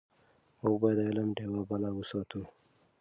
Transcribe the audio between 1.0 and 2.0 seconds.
علم ډېوه بله